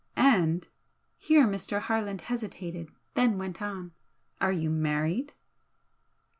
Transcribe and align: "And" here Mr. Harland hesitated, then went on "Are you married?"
"And" 0.15 0.67
here 1.19 1.45
Mr. 1.45 1.79
Harland 1.79 2.21
hesitated, 2.21 2.89
then 3.13 3.37
went 3.37 3.61
on 3.61 3.91
"Are 4.39 4.51
you 4.51 4.71
married?" 4.71 5.33